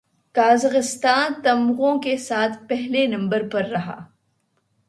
Kazakhstan 0.35 1.33
تمغوں 1.43 1.97
کے 1.99 2.17
ساتھ 2.17 2.57
پہلے 2.69 3.05
نمبر 3.07 3.47
پر 3.49 3.65
رہا 3.65 3.97